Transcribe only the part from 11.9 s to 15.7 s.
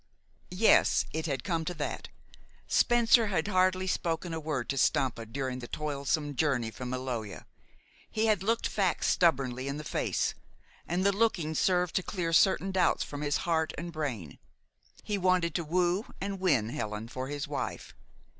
to clear certain doubts from his heart and brain. He wanted to